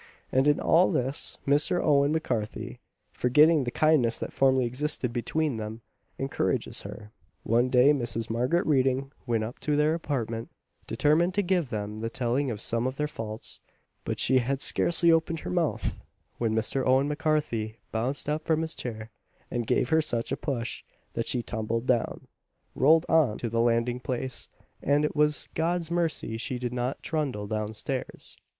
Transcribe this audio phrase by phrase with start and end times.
[0.31, 1.79] and in all this Mr.
[1.79, 2.79] Owen M'Carthy,
[3.13, 5.81] forgetting the kindness that formerly existed between them,
[6.17, 7.11] encourages her.
[7.43, 8.27] One day Mrs.
[8.27, 10.49] Margaret Reading went up to their apartment,
[10.87, 13.61] determined to give them the telling of some of their faults;
[14.03, 15.99] but she had scarcely opened her mouth,
[16.39, 16.83] when Mr.
[16.83, 19.11] Owen M'Carthy bounced up from his chair,
[19.51, 20.83] and gave her such a push,
[21.13, 22.25] that she tumbled down,
[22.73, 24.49] rolled on to the landing place,
[24.81, 28.35] and it was God's mercy she did not trundle downstairs.